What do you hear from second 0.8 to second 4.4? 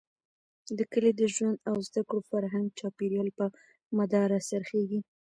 کلي د ژوند او زده کړو، فرهنګ ،چاپېريال، په مدار را